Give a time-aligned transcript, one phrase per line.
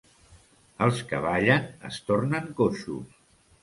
[0.85, 3.27] Els que ballen es tornen coixos.